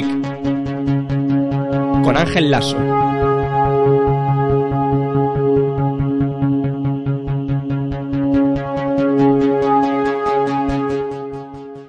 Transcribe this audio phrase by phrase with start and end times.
[0.00, 0.06] Con
[2.16, 2.78] Ángel Lasso.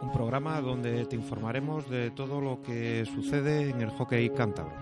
[0.02, 4.74] Un programa donde te informaremos de todo lo que sucede en el hockey cántabro.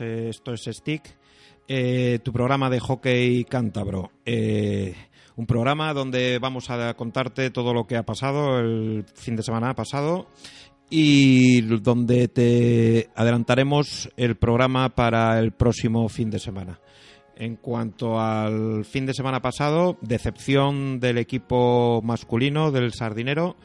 [0.00, 1.16] Eh, esto es Stick,
[1.66, 4.10] eh, tu programa de hockey cántabro.
[4.26, 4.94] Eh,
[5.36, 9.74] un programa donde vamos a contarte todo lo que ha pasado el fin de semana
[9.74, 10.26] pasado
[10.90, 16.78] y donde te adelantaremos el programa para el próximo fin de semana.
[17.34, 23.56] En cuanto al fin de semana pasado, decepción del equipo masculino del Sardinero,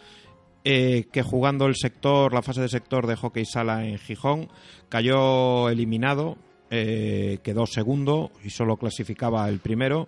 [0.63, 4.49] eh, que jugando el sector, la fase de sector de hockey sala en Gijón,
[4.89, 6.37] cayó eliminado,
[6.69, 10.07] eh, quedó segundo y solo clasificaba el primero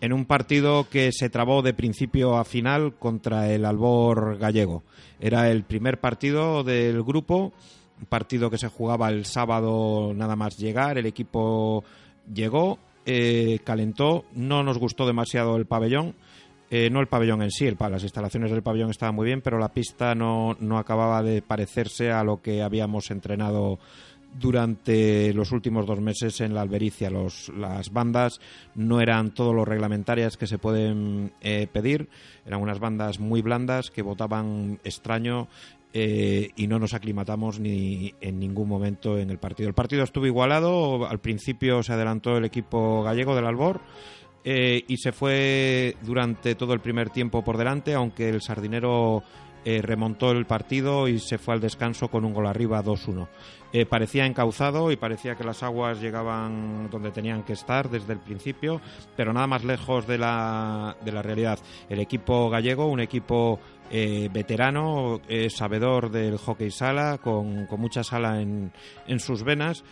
[0.00, 4.82] en un partido que se trabó de principio a final contra el Albor gallego.
[5.20, 7.52] Era el primer partido del grupo,
[7.98, 11.84] un partido que se jugaba el sábado nada más llegar, el equipo
[12.32, 16.14] llegó, eh, calentó, no nos gustó demasiado el pabellón,
[16.70, 19.58] eh, no el pabellón en sí, el, las instalaciones del pabellón estaban muy bien, pero
[19.58, 23.78] la pista no, no acababa de parecerse a lo que habíamos entrenado
[24.38, 27.10] durante los últimos dos meses en la albericia.
[27.10, 28.40] Los, las bandas
[28.74, 32.08] no eran todo lo reglamentarias que se pueden eh, pedir,
[32.44, 35.48] eran unas bandas muy blandas que votaban extraño
[35.92, 39.68] eh, y no nos aclimatamos ni en ningún momento en el partido.
[39.68, 43.80] El partido estuvo igualado, al principio se adelantó el equipo gallego del Albor.
[44.48, 49.24] Eh, y se fue durante todo el primer tiempo por delante, aunque el sardinero
[49.64, 53.26] eh, remontó el partido y se fue al descanso con un gol arriba 2-1.
[53.72, 58.20] Eh, parecía encauzado y parecía que las aguas llegaban donde tenían que estar desde el
[58.20, 58.80] principio,
[59.16, 61.58] pero nada más lejos de la, de la realidad.
[61.88, 63.58] El equipo gallego, un equipo
[63.90, 68.70] eh, veterano, sabedor del hockey sala, con, con mucha sala en,
[69.08, 69.82] en sus venas,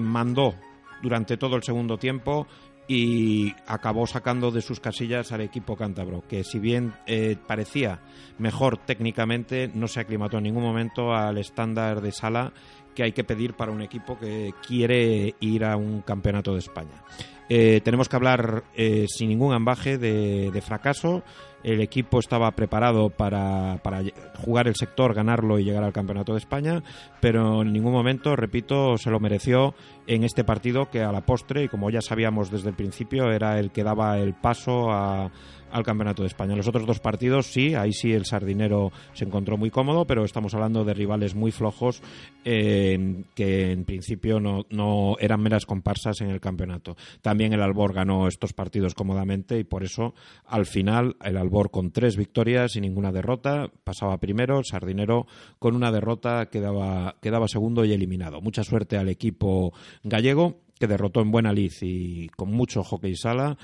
[0.00, 0.54] mandó
[1.02, 2.46] durante todo el segundo tiempo
[2.86, 8.00] y acabó sacando de sus casillas al equipo cántabro, que si bien eh, parecía
[8.38, 12.52] mejor técnicamente, no se aclimató en ningún momento al estándar de sala
[12.94, 17.02] que hay que pedir para un equipo que quiere ir a un campeonato de España.
[17.48, 21.22] Eh, tenemos que hablar eh, sin ningún ambaje de, de fracaso.
[21.64, 24.02] El equipo estaba preparado para, para
[24.44, 26.82] jugar el sector, ganarlo y llegar al Campeonato de España,
[27.20, 29.74] pero en ningún momento, repito, se lo mereció
[30.06, 33.58] en este partido que a la postre, y como ya sabíamos desde el principio, era
[33.58, 35.30] el que daba el paso a,
[35.74, 36.54] al Campeonato de España.
[36.54, 40.54] Los otros dos partidos, sí, ahí sí el Sardinero se encontró muy cómodo, pero estamos
[40.54, 42.00] hablando de rivales muy flojos
[42.44, 46.96] eh, que en principio no, no eran meras comparsas en el campeonato.
[47.22, 50.14] También el Albor ganó estos partidos cómodamente y por eso
[50.46, 55.26] al final el Albor con tres victorias y ninguna derrota pasaba primero, el Sardinero
[55.58, 58.40] con una derrota quedaba, quedaba segundo y eliminado.
[58.40, 59.72] Mucha suerte al equipo
[60.04, 63.56] gallego que derrotó en buena lid y con mucho hockey sala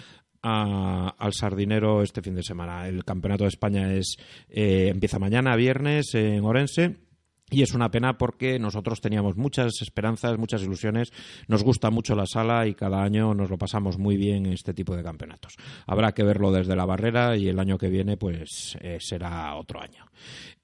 [0.43, 2.89] a- al Sardinero este fin de semana.
[2.89, 4.17] El Campeonato de España es
[4.49, 6.97] eh, empieza mañana, viernes, en Orense.
[7.53, 11.11] Y es una pena porque nosotros teníamos muchas esperanzas, muchas ilusiones.
[11.49, 14.73] Nos gusta mucho la sala y cada año nos lo pasamos muy bien en este
[14.73, 15.55] tipo de campeonatos.
[15.85, 19.81] Habrá que verlo desde la barrera y el año que viene pues eh, será otro
[19.81, 20.05] año.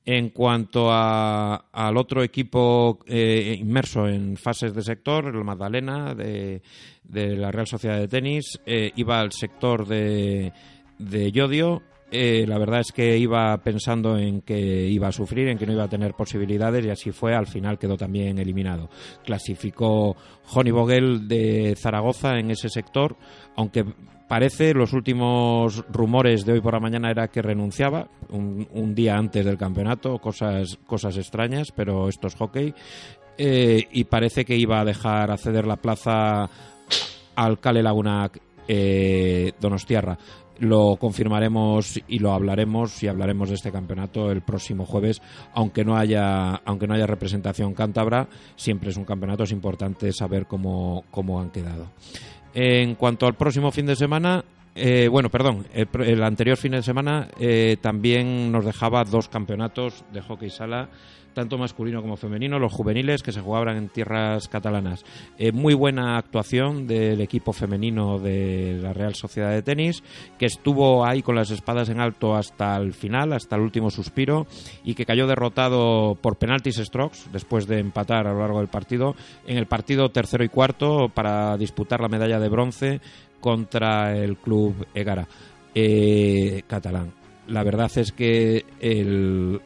[0.09, 6.63] En cuanto a- al otro equipo eh, inmerso en fases de sector, el Magdalena de,
[7.03, 10.53] de la Real Sociedad de Tenis, eh, iba al sector de,
[10.99, 11.83] de Yodio.
[12.13, 14.57] Eh, la verdad es que iba pensando en que
[14.89, 17.35] iba a sufrir, en que no iba a tener posibilidades y así fue.
[17.35, 18.89] Al final quedó también eliminado.
[19.25, 20.15] Clasificó
[20.45, 23.17] Johnny Vogel de Zaragoza en ese sector,
[23.57, 23.85] aunque
[24.29, 29.17] parece, los últimos rumores de hoy por la mañana era que renunciaba un, un día
[29.17, 32.75] antes del campeonato, cosas, cosas extrañas, pero esto es hockey.
[33.39, 36.49] Eh, y parece que iba a dejar acceder la plaza
[37.35, 38.31] al Cale Laguna
[38.67, 40.19] eh, Donostiarra.
[40.59, 45.21] Lo confirmaremos y lo hablaremos y hablaremos de este campeonato el próximo jueves,
[45.53, 48.27] aunque no haya, aunque no haya representación cántabra,
[48.57, 51.89] siempre es un campeonato, es importante saber cómo, cómo han quedado.
[52.59, 54.43] En cuanto al próximo fin de semana,
[54.77, 60.05] eh, bueno, perdón, el, el anterior fin de semana eh, también nos dejaba dos campeonatos
[60.13, 60.91] de hockey sala,
[61.37, 65.05] tanto masculino como femenino, los juveniles que se jugaban en tierras catalanas.
[65.39, 70.03] Eh, muy buena actuación del equipo femenino de la Real Sociedad de Tenis,
[70.39, 74.47] que estuvo ahí con las espadas en alto hasta el final, hasta el último suspiro,
[74.83, 79.15] y que cayó derrotado por penaltis strokes después de empatar a lo largo del partido,
[79.47, 83.01] en el partido tercero y cuarto para disputar la medalla de bronce
[83.47, 85.29] contra el club Egara
[85.73, 87.13] eh, catalán.
[87.47, 89.61] La verdad es que el,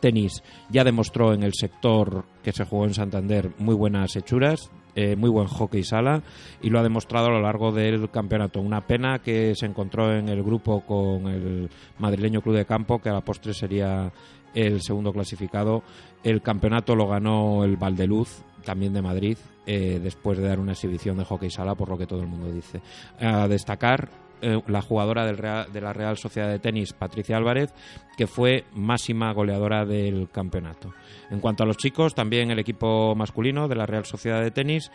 [0.00, 5.14] tenis ya demostró en el sector que se jugó en Santander muy buenas hechuras, eh,
[5.14, 6.20] muy buen hockey sala
[6.60, 8.60] y lo ha demostrado a lo largo del campeonato.
[8.60, 11.70] Una pena que se encontró en el grupo con el
[12.00, 14.10] madrileño Club de Campo, que a la postre sería
[14.56, 15.84] el segundo clasificado.
[16.24, 21.16] El campeonato lo ganó el Valdeluz, también de Madrid, eh, después de dar una exhibición
[21.18, 22.80] de hockey sala, por lo que todo el mundo dice.
[23.20, 24.08] A destacar
[24.42, 27.72] eh, la jugadora del Real- de la Real Sociedad de Tenis, Patricia Álvarez,
[28.16, 30.92] que fue máxima goleadora del campeonato.
[31.30, 34.90] En cuanto a los chicos, también el equipo masculino de la Real Sociedad de Tenis,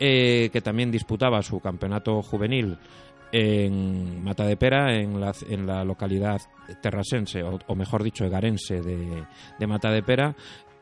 [0.00, 2.78] eh, que también disputaba su campeonato juvenil
[3.36, 6.40] en Mata de Pera, en la, en la localidad
[6.80, 9.24] terrasense, o, mejor dicho, egarense de,
[9.58, 10.36] de Mata de Pera,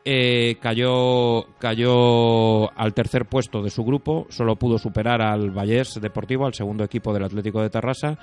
[0.05, 6.45] eh, cayó, cayó al tercer puesto de su grupo, solo pudo superar al Vallés Deportivo,
[6.45, 8.19] al segundo equipo del Atlético de Terrassa,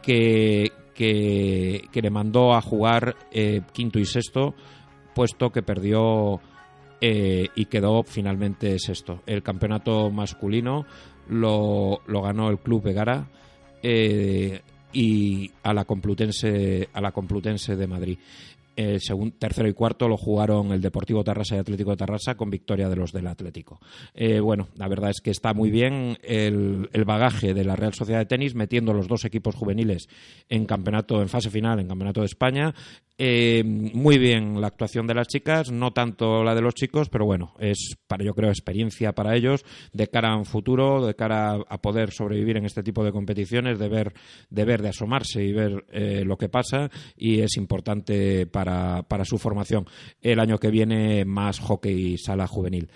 [0.00, 4.54] que, que, le mandó a jugar eh, quinto y sexto,
[5.14, 6.40] puesto que perdió
[7.02, 9.20] eh, y quedó finalmente sexto.
[9.26, 10.86] El campeonato masculino
[11.28, 13.28] lo, lo ganó el Club Vegara
[13.82, 14.60] eh,
[14.92, 18.18] y a la Complutense, a la Complutense de Madrid.
[18.76, 22.48] El segun- tercero y cuarto lo jugaron el Deportivo Tarrasa y Atlético de Tarrasa con
[22.48, 23.80] victoria de los del Atlético.
[24.14, 27.92] Eh, bueno, la verdad es que está muy bien el, el bagaje de la Real
[27.94, 30.08] Sociedad de Tenis metiendo los dos equipos juveniles
[30.48, 32.72] en campeonato, en fase final, en campeonato de España.
[33.20, 37.26] Eh, muy bien la actuación de las chicas, no tanto la de los chicos, pero
[37.26, 41.58] bueno, es para yo creo experiencia para ellos de cara a un futuro, de cara
[41.68, 44.12] a poder sobrevivir en este tipo de competiciones, de ver,
[44.50, 49.24] de ver, de asomarse y ver eh, lo que pasa y es importante para, para
[49.24, 49.86] su formación.
[50.22, 52.88] El año que viene más hockey sala juvenil.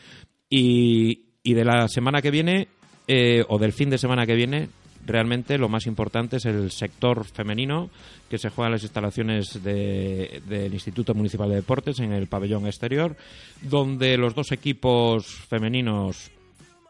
[0.48, 2.68] Y, y de la semana que viene,
[3.08, 4.68] eh, o del fin de semana que viene,
[5.06, 7.90] realmente lo más importante es el sector femenino
[8.30, 12.66] que se juega en las instalaciones de- del Instituto Municipal de Deportes en el pabellón
[12.66, 13.16] exterior,
[13.62, 16.30] donde los dos equipos femeninos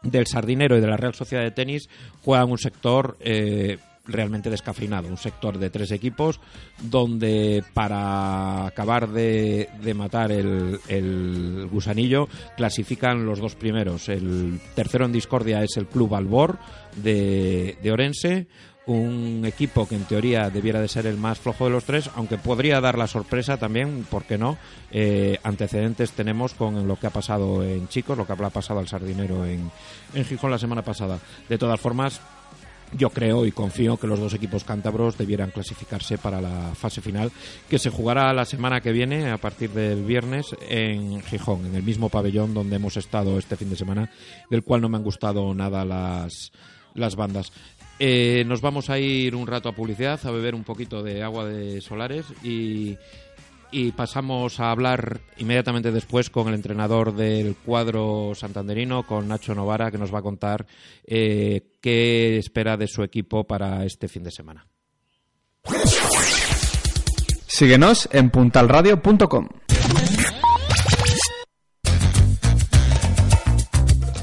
[0.03, 1.89] del Sardinero y de la Real Sociedad de Tenis
[2.23, 6.39] juegan un sector eh, realmente descafeinado, un sector de tres equipos
[6.81, 12.27] donde para acabar de, de matar el, el gusanillo
[12.57, 14.09] clasifican los dos primeros.
[14.09, 16.59] El tercero en discordia es el Club Albor
[16.97, 18.47] de, de Orense,
[18.85, 22.37] un equipo que en teoría debiera de ser el más flojo de los tres, aunque
[22.37, 24.57] podría dar la sorpresa también, ¿por qué no?
[24.91, 28.89] Eh, antecedentes tenemos con lo que ha pasado en Chicos, lo que ha pasado al
[28.89, 29.71] Sardinero en,
[30.13, 31.17] en Gijón la semana pasada.
[31.47, 32.19] De todas formas,
[32.97, 37.31] yo creo y confío que los dos equipos cántabros debieran clasificarse para la fase final
[37.69, 41.83] que se jugará la semana que viene a partir del viernes en Gijón, en el
[41.83, 44.09] mismo pabellón donde hemos estado este fin de semana,
[44.49, 46.51] del cual no me han gustado nada las,
[46.93, 47.51] las bandas.
[47.99, 51.45] Eh, nos vamos a ir un rato a publicidad, a beber un poquito de agua
[51.45, 52.97] de solares y,
[53.73, 59.89] y pasamos a hablar inmediatamente después con el entrenador del cuadro santanderino, con Nacho Novara,
[59.89, 60.67] que nos va a contar
[61.03, 64.67] eh, qué espera de su equipo para este fin de semana.
[67.47, 69.49] Síguenos en puntalradio.com.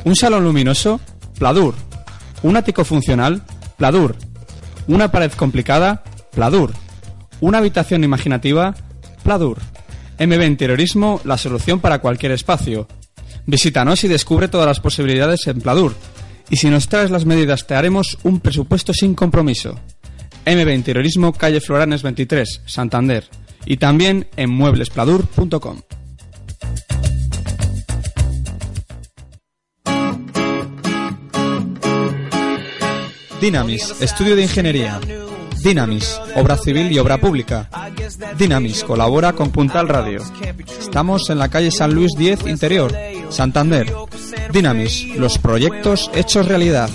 [0.04, 1.00] Un salón luminoso,
[1.38, 1.74] Pladur.
[2.44, 3.42] Un ático funcional,
[3.76, 4.16] Pladur.
[4.86, 6.72] Una pared complicada, Pladur.
[7.40, 8.74] Una habitación imaginativa,
[9.22, 9.58] Pladur.
[10.18, 12.86] MB Interiorismo, la solución para cualquier espacio.
[13.46, 15.94] Visítanos y descubre todas las posibilidades en Pladur.
[16.50, 19.78] Y si nos traes las medidas te haremos un presupuesto sin compromiso.
[20.46, 23.28] MB Interiorismo, calle Floranes 23, Santander.
[23.66, 25.80] Y también en mueblespladur.com.
[33.40, 35.00] Dynamis, estudio de ingeniería.
[35.62, 37.68] Dynamis, obra civil y obra pública.
[38.38, 40.22] Dynamis colabora con Puntal Radio.
[40.78, 42.92] Estamos en la calle San Luis 10 Interior,
[43.28, 43.92] Santander.
[44.52, 46.88] Dynamis, los proyectos hechos realidad.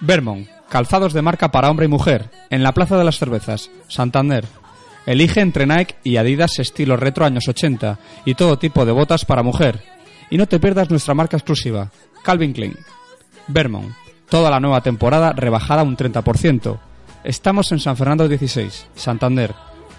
[0.00, 4.44] Vermont, calzados de marca para hombre y mujer, en la Plaza de las Cervezas, Santander.
[5.06, 9.44] Elige entre Nike y Adidas estilo retro años 80 y todo tipo de botas para
[9.44, 9.82] mujer.
[10.30, 11.90] Y no te pierdas nuestra marca exclusiva,
[12.24, 12.76] Calvin Klein.
[13.46, 13.94] Vermont,
[14.28, 16.78] toda la nueva temporada rebajada un 30%.
[17.22, 19.54] Estamos en San Fernando 16, Santander.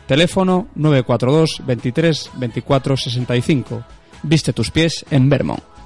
[0.07, 3.83] Teléfono 942 23 24 65.
[4.23, 5.76] Viste tus pies en Vermont.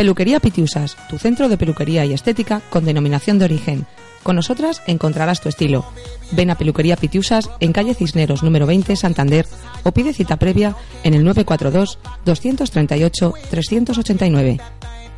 [0.00, 3.86] Peluquería Pitiusas, tu centro de peluquería y estética con denominación de origen.
[4.22, 5.84] Con nosotras encontrarás tu estilo.
[6.30, 9.46] Ven a Peluquería Pitiusas en calle Cisneros número 20 Santander
[9.82, 14.58] o pide cita previa en el 942 238 389.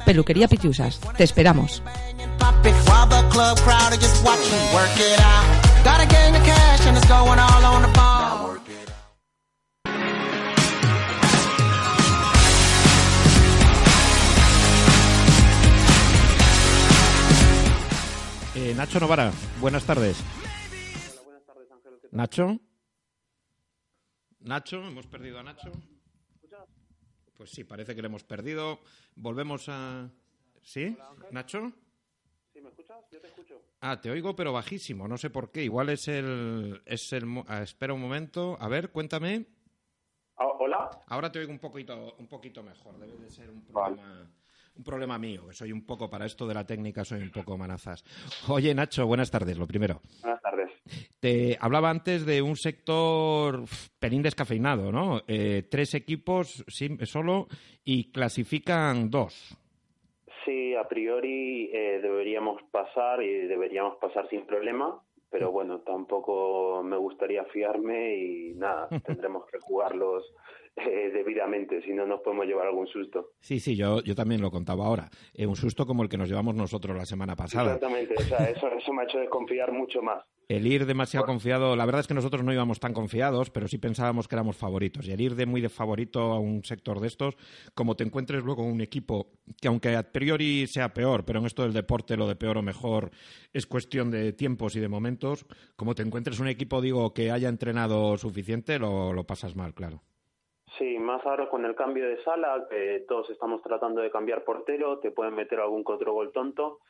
[0.04, 1.80] Peluquería Pitiusas, te esperamos.
[18.82, 20.20] Nacho Novara, buenas tardes.
[22.10, 22.58] Nacho.
[24.40, 25.70] Nacho, hemos perdido a Nacho.
[27.36, 28.80] Pues sí, parece que le hemos perdido.
[29.14, 30.10] Volvemos a.
[30.62, 30.96] ¿Sí?
[31.30, 31.70] ¿Nacho?
[32.52, 32.98] ¿Sí me escuchas?
[33.12, 33.62] Yo te escucho.
[33.82, 35.06] Ah, te oigo, pero bajísimo.
[35.06, 35.62] No sé por qué.
[35.62, 36.82] Igual es el.
[36.84, 38.56] Es el mo- ah, espera un momento.
[38.60, 39.46] A ver, cuéntame.
[40.38, 40.90] Ah, ¿Hola?
[41.06, 42.98] Ahora te oigo un poquito, un poquito mejor.
[42.98, 44.02] Debe de ser un Vale.
[44.76, 47.56] Un problema mío, que soy un poco para esto de la técnica, soy un poco
[47.56, 48.04] manazas.
[48.48, 50.00] Oye, Nacho, buenas tardes, lo primero.
[50.22, 50.70] Buenas tardes.
[51.20, 53.64] Te hablaba antes de un sector
[53.98, 55.22] pelín descafeinado, ¿no?
[55.28, 56.64] Eh, tres equipos
[57.04, 57.46] solo
[57.84, 59.56] y clasifican dos.
[60.44, 65.00] Sí, a priori eh, deberíamos pasar y deberíamos pasar sin problema,
[65.32, 70.22] pero bueno, tampoco me gustaría fiarme y nada, tendremos que jugarlos
[70.76, 73.30] eh, debidamente, si no nos podemos llevar algún susto.
[73.40, 75.08] Sí, sí, yo, yo también lo contaba ahora.
[75.34, 77.74] Eh, un susto como el que nos llevamos nosotros la semana pasada.
[77.74, 80.22] Exactamente, o sea, eso, eso me ha hecho desconfiar mucho más.
[80.48, 83.78] El ir demasiado confiado, la verdad es que nosotros no íbamos tan confiados, pero sí
[83.78, 85.06] pensábamos que éramos favoritos.
[85.06, 87.36] Y el ir de muy de favorito a un sector de estos,
[87.74, 89.28] como te encuentres luego un equipo
[89.60, 92.62] que aunque a priori sea peor, pero en esto del deporte lo de peor o
[92.62, 93.10] mejor
[93.52, 95.46] es cuestión de tiempos y de momentos,
[95.76, 100.02] como te encuentres un equipo, digo, que haya entrenado suficiente, lo, lo pasas mal, claro.
[100.78, 104.98] Sí, más ahora con el cambio de sala, que todos estamos tratando de cambiar portero,
[105.00, 106.80] te pueden meter algún gol tonto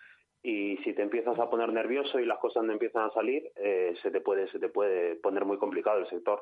[0.43, 3.95] y si te empiezas a poner nervioso y las cosas no empiezan a salir, eh,
[4.03, 6.41] se te puede se te puede poner muy complicado el sector.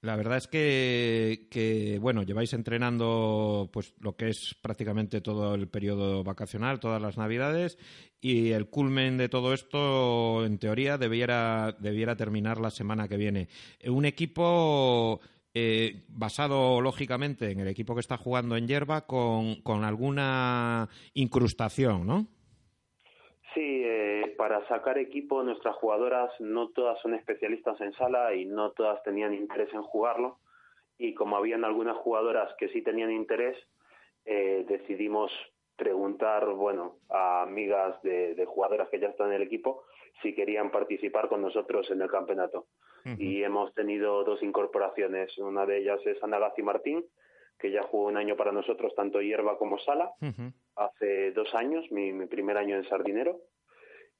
[0.00, 6.24] La verdad es que, bueno, lleváis entrenando pues lo que es prácticamente todo el periodo
[6.24, 7.78] vacacional, todas las navidades,
[8.20, 13.48] y el culmen de todo esto, en teoría, debiera, debiera terminar la semana que viene.
[13.86, 15.20] Un equipo
[15.52, 22.06] eh, basado, lógicamente, en el equipo que está jugando en hierba, con, con alguna incrustación,
[22.06, 22.39] ¿no?
[23.54, 28.70] Sí, eh, para sacar equipo nuestras jugadoras no todas son especialistas en sala y no
[28.72, 30.38] todas tenían interés en jugarlo
[30.98, 33.56] y como habían algunas jugadoras que sí tenían interés,
[34.26, 35.32] eh, decidimos
[35.74, 39.84] preguntar, bueno, a amigas de, de jugadoras que ya están en el equipo
[40.20, 42.66] si querían participar con nosotros en el campeonato.
[43.16, 45.36] Y hemos tenido dos incorporaciones.
[45.38, 47.02] Una de ellas es Ana Gazi Martín,
[47.60, 50.52] que ya jugó un año para nosotros, tanto hierba como sala, Ujú.
[50.76, 53.40] hace dos años, mi, mi primer año en Sardinero.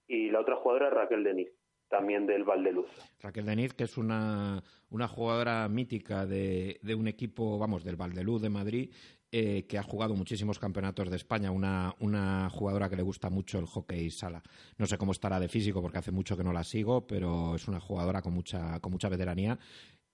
[0.07, 1.49] Y la otra jugadora es Raquel Deniz,
[1.89, 2.89] también del Valdeluz.
[3.21, 8.43] Raquel Deniz, que es una, una jugadora mítica de, de un equipo, vamos, del Valdeluz
[8.43, 8.91] de Madrid,
[9.33, 13.61] eh, que ha jugado muchísimos campeonatos de España, una, una jugadora que le gusta mucho
[13.61, 14.43] el hockey sala.
[14.77, 17.69] No sé cómo estará de físico porque hace mucho que no la sigo, pero es
[17.69, 19.57] una jugadora con mucha, con mucha veteranía,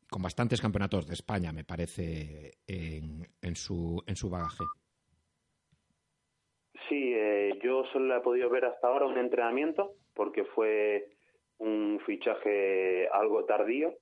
[0.09, 4.65] con bastantes campeonatos de España, me parece, en, en, su, en su bagaje.
[6.89, 11.09] Sí, eh, yo solo he podido ver hasta ahora un entrenamiento, porque fue
[11.59, 13.95] un fichaje algo tardío.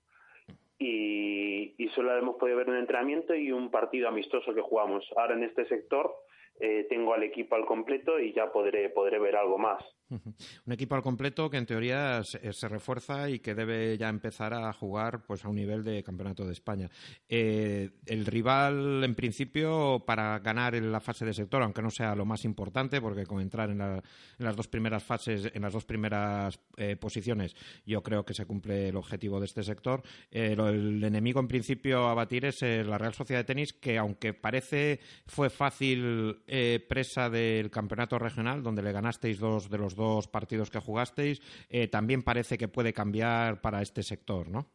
[0.76, 5.08] Y, y solo hemos podido ver un entrenamiento y un partido amistoso que jugamos.
[5.16, 6.12] Ahora en este sector
[6.60, 9.82] eh, tengo al equipo al completo y ya podré, podré ver algo más.
[10.10, 14.52] Un equipo al completo que en teoría se, se refuerza y que debe ya empezar
[14.54, 16.88] a jugar pues a un nivel de campeonato de España.
[17.28, 22.14] Eh, el rival, en principio, para ganar en la fase de sector, aunque no sea
[22.14, 24.02] lo más importante, porque con entrar en, la-
[24.38, 27.56] en las dos primeras fases, en las dos primeras eh, posiciones,
[27.86, 30.02] yo creo que se cumple el objetivo de este sector.
[30.30, 33.98] Eh, el enemigo, en principio, a batir es eh, la Real Sociedad de Tenis, que
[33.98, 39.94] aunque parece fue fácil eh, presa del campeonato regional, donde le ganasteis dos de los
[39.94, 44.66] dos partidos que jugasteis, eh, también parece que puede cambiar para este sector, ¿no?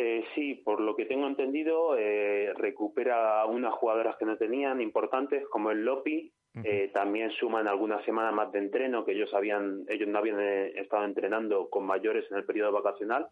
[0.00, 4.80] Eh, sí, por lo que tengo entendido, eh, recupera a unas jugadoras que no tenían
[4.80, 6.32] importantes, como el Lopi.
[6.64, 11.04] Eh, también suman algunas semanas más de entreno que ellos habían, ellos no habían estado
[11.04, 13.28] entrenando con mayores en el periodo vacacional.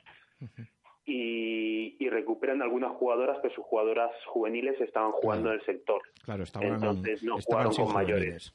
[1.09, 6.03] Y, y recuperan algunas jugadoras que sus jugadoras juveniles estaban jugando en el sector.
[6.25, 8.53] Claro, estaban, Entonces no estaban jugaron con mayores.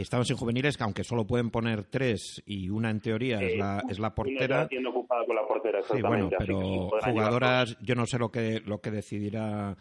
[0.00, 3.56] Estaban sin juveniles, que aunque solo pueden poner tres y una en teoría es Eh,
[3.58, 4.66] la, es la portera.
[4.68, 8.80] tiene ocupada con la portera, Sí, bueno, pero jugadoras, yo no sé lo que lo
[8.80, 9.76] que decidirá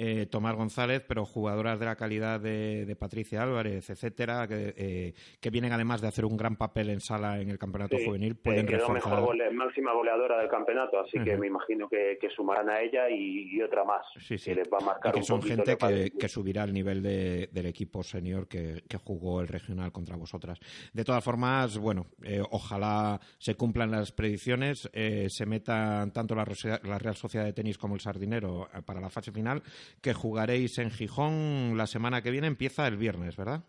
[0.00, 5.14] eh, Tomás González, pero jugadoras de la calidad de, de Patricia Álvarez, etcétera, que, eh,
[5.40, 8.32] que vienen además de hacer un gran papel en sala en el campeonato Sí, juvenil,
[8.34, 9.10] eh, pueden quedó reforzar.
[9.18, 13.10] mejor gole- máxima goleadora del campeonato, así que me imagino que, que sumarán a ella
[13.10, 14.50] y, y otra más, Sí, sí.
[14.50, 15.76] que les va a marcar Y que un son gente
[16.16, 20.58] que, subirá al nivel de- del equipo senior que, que jugó el regional contra vosotras.
[20.92, 26.44] De todas formas, bueno, eh, ojalá se cumplan las predicciones, eh, se metan tanto la,
[26.44, 29.62] Real Sociedad de Tenis como el Sardinero eh, para la fase final,
[30.00, 33.64] que jugaréis en Gijón la semana que viene, empieza el viernes, ¿verdad?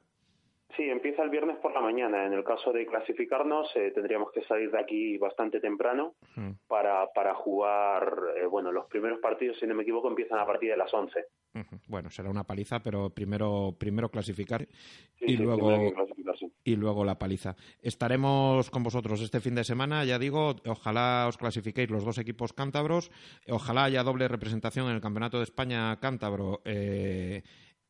[0.78, 2.26] Sí, empieza el viernes por la mañana.
[2.26, 6.52] En el caso de clasificarnos, eh, tendríamos que salir de aquí bastante temprano Mm.
[6.68, 10.70] para, para jugar, eh, bueno, los primeros partidos, si no me equivoco, empiezan a partir
[10.70, 11.26] de las 11.
[11.56, 11.80] Ujú.
[11.88, 14.68] Bueno, será una paliza, pero primero, primero clasificar
[15.18, 15.92] Sí, y sí, luego
[16.64, 17.56] y luego la paliza.
[17.82, 22.54] Estaremos con vosotros este fin de semana, ya digo, ojalá os clasifiquéis los dos equipos
[22.54, 23.12] cántabros,
[23.50, 26.62] ojalá haya doble representación en el Campeonato de España cántabro.
[26.66, 27.42] eh,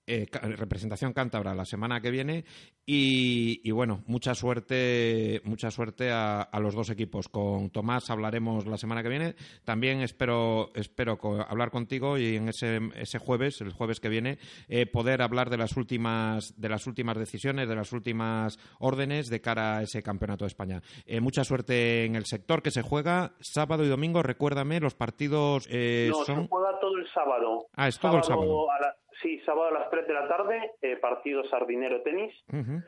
[0.09, 0.25] eh,
[0.57, 2.43] representación cántabra la semana que viene
[2.85, 8.65] y, y bueno mucha suerte mucha suerte a, a los dos equipos con Tomás hablaremos
[8.65, 13.61] la semana que viene también espero espero co- hablar contigo y en ese, ese jueves
[13.61, 17.75] el jueves que viene eh, poder hablar de las últimas de las últimas decisiones de
[17.75, 22.25] las últimas órdenes de cara a ese campeonato de España Eh, mucha suerte en el
[22.25, 26.79] sector que se juega sábado y domingo recuérdame los partidos eh, no, son se juega
[26.79, 27.67] todo el sábado.
[27.75, 28.71] Ah, es todo el sábado.
[28.71, 32.33] a la- sí, sábado a las 3 de la tarde, eh, partido Sardinero Tenis.
[32.51, 32.81] Ujú,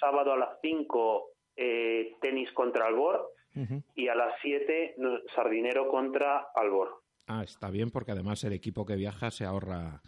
[0.00, 3.28] Sábado a las 5, eh, tenis contra Albor.
[3.94, 7.02] Y a las 7, no, Sardinero contra Albor.
[7.26, 10.00] Ah, está bien porque además el equipo que viaja se ahorra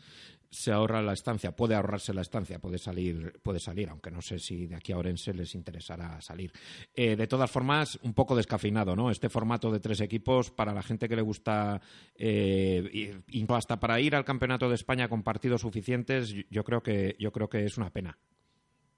[0.55, 4.39] se ahorra la estancia, puede ahorrarse la estancia, puede salir, puede salir, aunque no sé
[4.39, 6.53] si de aquí a Orense les interesará salir.
[6.95, 9.11] Eh, de todas formas, un poco descafeinado, ¿no?
[9.11, 11.81] Este formato de tres equipos para la gente que le gusta,
[12.17, 17.17] eh, incluso hasta para ir al campeonato de España con partidos suficientes, yo creo que
[17.19, 18.19] yo creo que es una pena.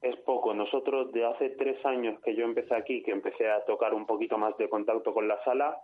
[0.00, 0.54] Es poco.
[0.54, 4.38] Nosotros, de hace tres años que yo empecé aquí, que empecé a tocar un poquito
[4.38, 5.76] más de contacto con la sala,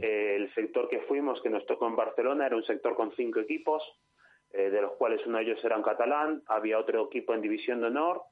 [0.00, 3.40] eh, el sector que fuimos, que nos tocó en Barcelona, era un sector con cinco
[3.40, 3.82] equipos,
[4.56, 7.80] eh, de los cuales uno de ellos era en catalán, había otro equipo en División
[7.80, 8.22] de Honor,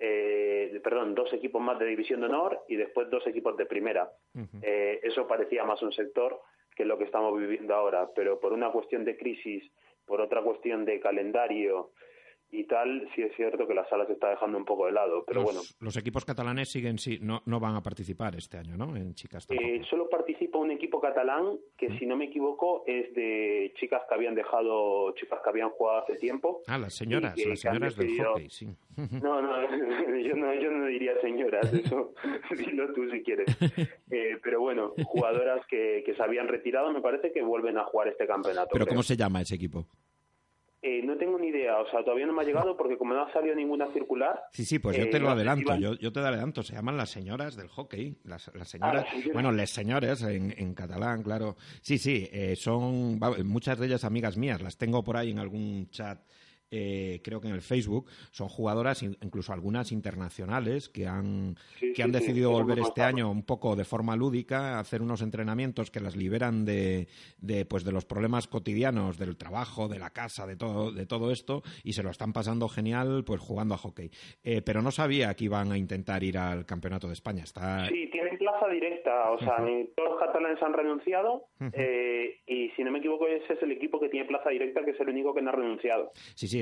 [0.00, 4.10] eh, perdón, dos equipos más de División de Honor y después dos equipos de Primera.
[4.60, 6.40] Eh, eso parecía más un sector
[6.74, 9.70] que lo que estamos viviendo ahora, pero por una cuestión de crisis,
[10.04, 11.90] por otra cuestión de calendario
[12.54, 15.24] y tal, sí es cierto que la sala se está dejando un poco de lado,
[15.26, 15.60] pero los, bueno.
[15.80, 18.94] los equipos catalanes siguen, sí, no, no van a participar este año, ¿no?
[18.94, 19.46] En chicas.
[19.50, 24.14] Eh, solo participa un equipo catalán que, si no me equivoco, es de chicas que
[24.14, 26.60] habían dejado, chicas que habían jugado hace tiempo.
[26.66, 28.68] Ah, las señoras, que- las señoras del decidido- hockey, sí.
[29.22, 29.56] No, no,
[30.22, 32.12] yo no, yo no diría señoras, eso
[32.54, 33.46] dilo tú si quieres.
[34.10, 38.08] Eh, pero bueno, jugadoras que, que se habían retirado, me parece que vuelven a jugar
[38.08, 38.68] este campeonato.
[38.74, 38.92] Pero creo.
[38.94, 39.86] ¿cómo se llama ese equipo?
[40.84, 43.22] Eh, no tengo ni idea, o sea, todavía no me ha llegado porque como no
[43.22, 44.42] ha salido ninguna circular.
[44.52, 46.96] Sí, sí, pues yo eh, te lo adelanto, yo, yo te lo adelanto, se llaman
[46.96, 49.32] las señoras del hockey, las, las señoras, Ah, las señoras.
[49.32, 51.54] bueno, les señores en, en catalán, claro.
[51.82, 55.88] Sí, sí, eh, son muchas de ellas amigas mías, las tengo por ahí en algún
[55.90, 56.18] chat.
[56.72, 61.92] Eh, creo que en el Facebook son jugadoras, in- incluso algunas internacionales, que han, Sí,
[61.92, 65.22] que han sí, decidido volver este año un poco de forma lúdica, a hacer unos
[65.22, 67.06] entrenamientos que las liberan de,
[67.38, 71.30] de, pues, de los problemas cotidianos, del trabajo, de la casa, de todo, de todo
[71.30, 74.10] esto, y se lo están pasando genial pues jugando a hockey.
[74.42, 77.44] Eh, pero no sabía que iban a intentar ir al Campeonato de España.
[77.44, 79.56] Está, Sí, tienen plaza directa, o sea,
[79.94, 84.00] todos los catalanes han renunciado eh, y si no me equivoco ese es el equipo
[84.00, 86.12] que tiene plaza directa, que es el único que no ha renunciado.
[86.34, 86.61] Sí, sí,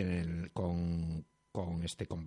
[0.52, 2.26] con, con este con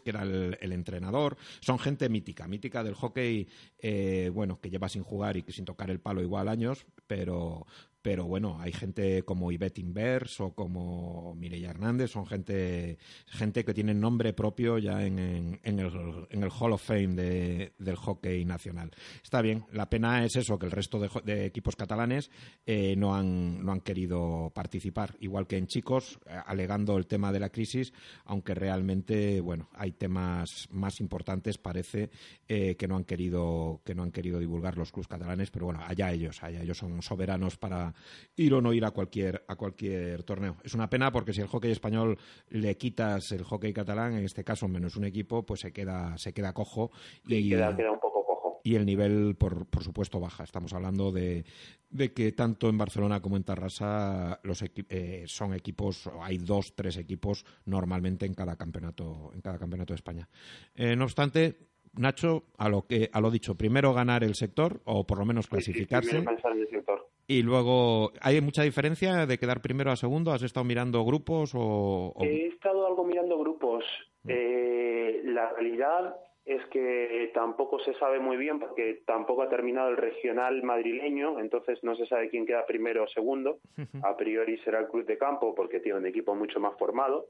[0.00, 1.36] que era el, entrenador.
[1.60, 3.48] Son gente mítica, mítica del hockey,
[3.78, 7.66] eh, bueno, que lleva sin jugar y sin tocar el palo igual años, pero,
[8.02, 13.74] pero bueno, hay gente como Ivette Invers o como Mireia Hernández, son gente, gente que
[13.74, 15.18] tiene nombre propio ya en,
[15.62, 18.90] en- el, en el Hall of Fame de- del hockey nacional.
[19.22, 22.30] Está bien, la pena es eso, que el resto de equipos catalanes
[22.66, 27.32] eh, no, han, no han querido participar, igual que en chicos, eh, alegando el tema
[27.32, 27.92] de la crisis,
[28.24, 32.10] aunque realmente, bueno, hay temas más importantes, parece,
[32.48, 35.80] eh, que no han querido que no han querido divulgar los clubes catalanes, pero bueno,
[35.86, 37.89] allá ellos, allá ellos son soberanos para
[38.36, 40.56] ir o no ir a cualquier a cualquier torneo.
[40.64, 44.44] Es una pena porque si el hockey español le quitas el hockey catalán, en este
[44.44, 46.90] caso menos un equipo, pues se queda se queda cojo
[47.26, 48.60] y queda, queda un poco cojo.
[48.64, 50.44] y el nivel, por, por supuesto, baja.
[50.44, 51.44] Estamos hablando de,
[51.88, 56.74] de que tanto en Barcelona como en Tarrasa los equi- eh, son equipos, hay dos,
[56.74, 60.28] tres equipos normalmente en cada campeonato, en cada campeonato de España.
[60.74, 61.58] Eh, no obstante,
[61.94, 65.48] Nacho, a lo que a lo dicho, primero ganar el sector o por lo menos
[65.48, 67.09] clasificarse pensar en el sector.
[67.30, 70.32] Y luego hay mucha diferencia de quedar primero a segundo.
[70.32, 73.84] ¿Has estado mirando grupos o, o- He estado algo mirando grupos.
[74.24, 74.28] Mm.
[74.30, 79.96] Eh, la realidad es que tampoco se sabe muy bien porque tampoco ha terminado el
[79.96, 83.58] regional madrileño, entonces no se sabe quién queda primero o segundo.
[84.02, 87.26] A priori será el club de campo porque tiene un equipo mucho más formado.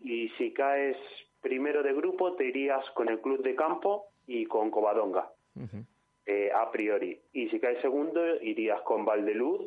[0.00, 0.96] Y si caes
[1.40, 5.84] primero de grupo, te irías con el club de campo y con Covadonga, Ujú.
[6.26, 7.18] Eh, a priori.
[7.32, 9.60] Y si caes segundo, irías con Valdeluz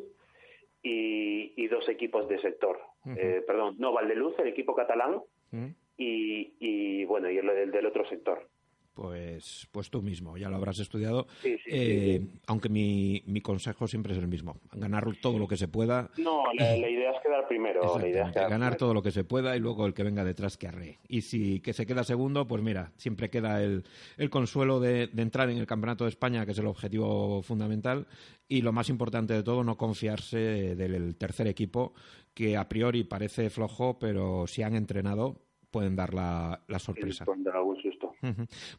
[0.82, 2.80] y, y dos equipos de sector.
[3.16, 5.20] Eh, perdón, no, Valdeluz, el equipo catalán,
[5.96, 8.48] y, y bueno, y el del otro sector.
[8.96, 11.26] Pues, pues tú mismo, ya lo habrás estudiado.
[11.42, 15.46] Sí, sí, Eh, sí, Aunque mi, mi consejo siempre es el mismo: ganar todo lo
[15.46, 16.08] que se pueda.
[16.16, 17.82] No, la, la idea es quedar primero.
[17.82, 18.78] La idea es Exactamente, quedar ganar primero.
[18.78, 20.98] todo lo que se pueda y luego el que venga detrás que arree.
[21.08, 23.84] Y si que se queda segundo, pues mira, siempre queda el,
[24.16, 28.06] el consuelo de, de entrar en el Campeonato de España, que es el objetivo fundamental.
[28.48, 31.92] Y lo más importante de todo, no confiarse del tercer equipo,
[32.32, 37.26] que a priori parece flojo, pero si han entrenado, pueden dar la, la sorpresa.
[37.26, 38.14] Pueden dar algún susto.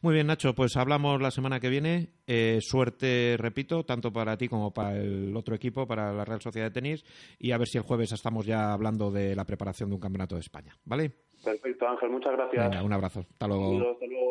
[0.01, 2.09] Muy bien, Nacho, pues hablamos la semana que viene.
[2.25, 6.67] Eh, suerte, repito, tanto para ti como para el otro equipo, para la Real Sociedad
[6.67, 7.03] de Tenis.
[7.39, 10.35] Y a ver si el jueves estamos ya hablando de la preparación de un campeonato
[10.35, 10.75] de España.
[10.85, 11.11] ¿Vale?
[11.43, 12.69] Perfecto, Ángel, muchas gracias.
[12.69, 13.21] Venga, un abrazo.
[13.21, 13.71] Hasta luego.
[13.71, 14.27] Saludos, hasta luego.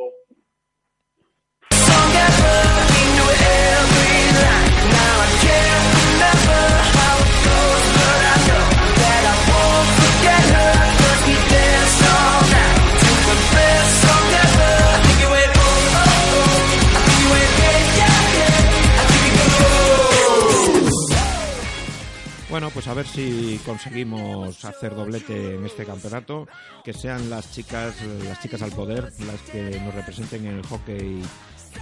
[22.56, 26.48] Bueno, pues a ver si conseguimos hacer doblete en este campeonato,
[26.82, 31.20] que sean las chicas, las chicas al poder, las que nos representen en el hockey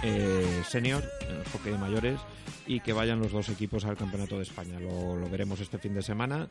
[0.03, 2.19] eh, senior, en el hockey de mayores,
[2.67, 4.77] y que vayan los dos equipos al campeonato de España.
[4.77, 6.49] Lo, veremos este fin de semana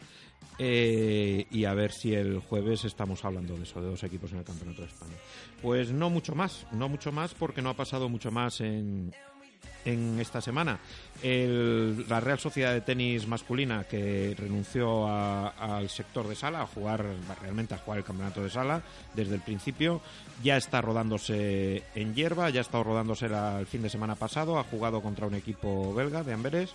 [0.59, 4.39] eh, y a ver si el jueves estamos hablando de eso, de dos equipos en
[4.39, 5.17] el campeonato de España.
[5.61, 9.13] Pues no mucho más, no mucho más porque no ha pasado mucho más en,
[9.85, 10.79] en esta semana.
[11.23, 17.05] El- la Real Sociedad de Tenis masculina que renunció al sector de sala, a jugar
[17.41, 18.83] realmente a jugar el campeonato de sala
[19.15, 20.01] desde el principio,
[20.43, 24.65] ya está rodándose en hierba, ya ha estado rodándose el fin de semana pasado, ha
[24.65, 26.71] jugado contra un equipo belga de Amberes.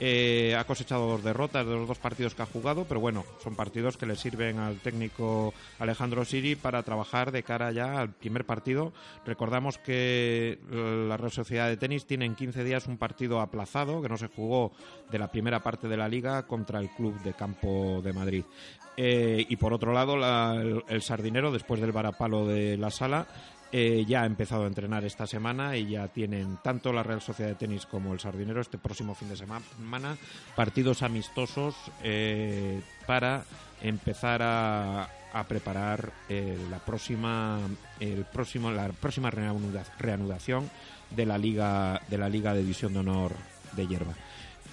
[0.00, 3.54] Eh, ha cosechado dos derrotas de los dos partidos que ha jugado, pero bueno, son
[3.56, 8.44] partidos que le sirven al técnico Alejandro Siri para trabajar de cara ya al primer
[8.44, 8.92] partido.
[9.26, 14.00] Recordamos que eh, la Real Sociedad de Tenis tiene en 15 días un partido aplazado
[14.02, 14.72] que no se jugó
[15.10, 18.44] de la primera parte de la liga contra el Club de Campo de Madrid.
[18.96, 23.28] Eh, y por otro lado, la- el, el Sardinero, después del varapalo de la sala,
[23.70, 27.50] eh, ya ha empezado a entrenar esta semana y ya tienen tanto la Real Sociedad
[27.50, 30.16] de Tenis como el Sardinero este próximo fin de semana
[30.56, 33.44] partidos amistosos eh, para
[33.82, 35.08] empezar a,
[35.46, 37.60] preparar eh, la próxima
[38.00, 40.68] el próximo la próxima reanuda- reanudación
[41.10, 43.32] de la liga de la liga de división de honor
[43.76, 44.14] de hierba.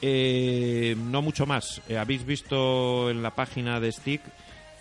[0.02, 1.82] Eh, no mucho más.
[1.88, 4.22] Eh, habéis visto en la página de Stick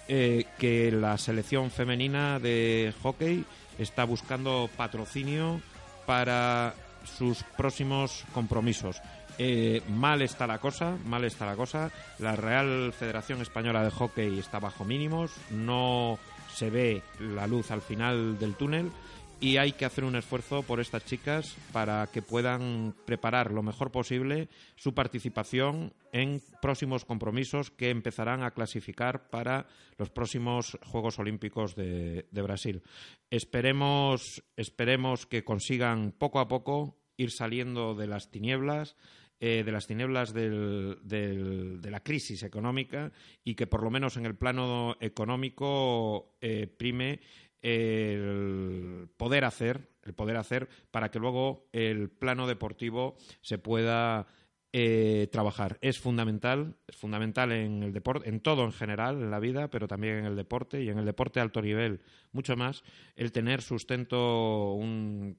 [0.07, 3.45] que la selección femenina de hockey
[3.79, 5.61] está buscando patrocinio
[6.07, 9.01] para sus próximos compromisos.
[9.39, 11.91] Eh, mal está la cosa, mal está la cosa.
[12.19, 16.19] La Real Federación Española de Hockey está bajo mínimos, no
[16.53, 18.93] se ve la luz al final del túnel
[19.41, 23.91] y hay que hacer un esfuerzo por estas chicas para que puedan preparar lo mejor
[23.91, 29.67] posible su participación en próximos compromisos que empezarán a clasificar para
[29.99, 32.83] los próximos Juegos Olímpicos de, de Brasil.
[33.31, 38.97] Esperemos, esperemos que consigan poco a poco ir saliendo de las tinieblas,
[39.41, 43.13] eh, de las tinieblas del- del- de la crisis económica
[43.45, 47.21] y que por lo menos en el plano económico eh, prime
[47.65, 54.27] el poder hacer, el poder hacer para que luego el plano deportivo se pueda
[54.75, 55.79] eh, trabajar.
[55.81, 59.89] Es fundamental, es fundamental en el deporte, en todo en general, en la vida, pero
[59.89, 62.01] también en el deporte y en el deporte de alto nivel,
[62.33, 62.85] mucho más,
[63.17, 65.39] el tener sustento, un,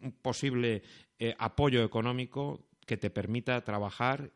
[0.00, 0.82] un posible
[1.18, 4.30] eh, apoyo económico que te permita trabajar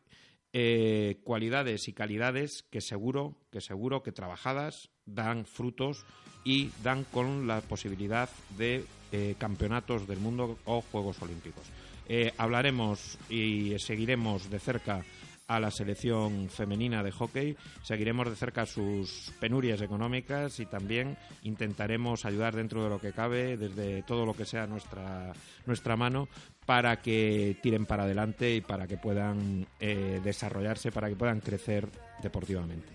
[0.53, 6.05] eh, cualidades y calidades que seguro, que seguro que trabajadas dan frutos
[6.43, 11.63] y dan con la posibilidad de eh, campeonatos del mundo o Juegos Olímpicos.
[12.07, 15.03] Eh, hablaremos y seguiremos de cerca
[15.49, 22.23] a la selección femenina de hockey, seguiremos de cerca sus penurias económicas y también intentaremos
[22.25, 25.33] ayudar dentro de lo que cabe, desde todo lo que sea nuestra,
[25.65, 26.27] nuestra mano,
[26.69, 31.89] para que tiren para adelante y para que puedan eh, desarrollarse, para que puedan crecer
[32.21, 32.85] deportivamente.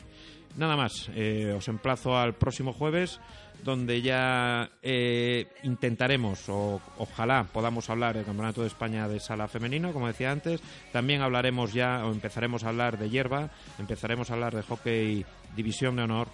[0.57, 3.19] Nada más, eh, os emplazo al próximo jueves,
[3.65, 9.93] donde ya eh, intentaremos, o ojalá podamos hablar del Campeonato de España de Sala Femenino,
[9.93, 10.63] como decía antes.
[10.93, 15.97] También hablaremos ya, o empezaremos a hablar de hierba, empezaremos a hablar de hockey División
[15.97, 16.29] de Honor,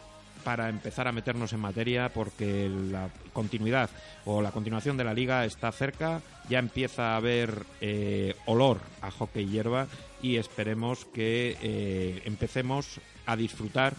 [0.44, 3.90] para empezar a meternos en materia porque la continuidad
[4.24, 9.10] o la continuación de la liga está cerca, ya empieza a haber eh, olor a
[9.10, 9.86] hockey hierba
[10.22, 13.94] y esperemos que eh, empecemos a disfrutar,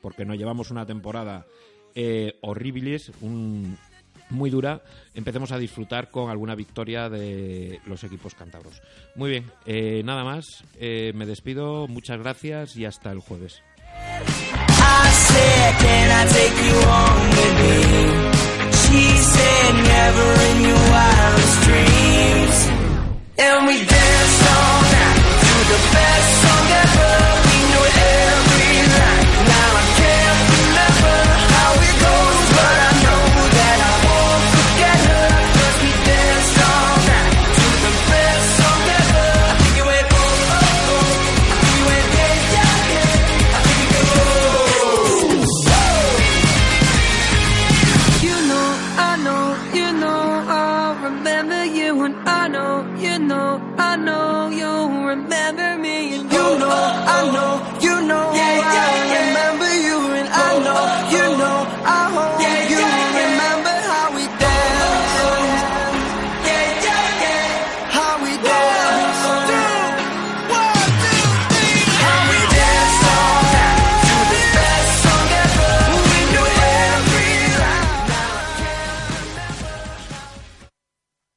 [0.00, 1.46] porque nos llevamos una temporada
[1.94, 3.76] eh, horribilis, un,
[4.30, 4.82] muy dura,
[5.14, 8.80] empecemos a disfrutar con alguna victoria de los equipos cántabros.
[9.14, 13.62] Muy bien, eh, nada más, me despido, muchas gracias y hasta el jueves.
[14.86, 16.76] I said, can I take you
[17.36, 17.78] with me?
[18.82, 22.58] She said, never in your wildest dreams.
[23.46, 27.25] And we danced all night to the best song ever.